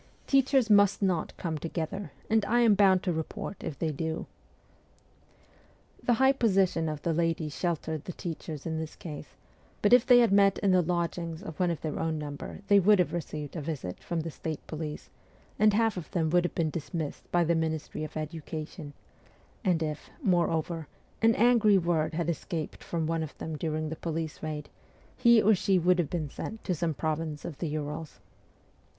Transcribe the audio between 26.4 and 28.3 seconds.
to some province of the Urals.